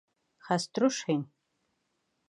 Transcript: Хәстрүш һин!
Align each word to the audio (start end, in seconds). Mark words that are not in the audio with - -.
Хәстрүш 0.47 1.03
һин! 1.11 1.23